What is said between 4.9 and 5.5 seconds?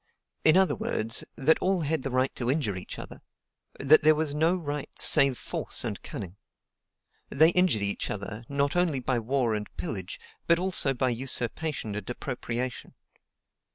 save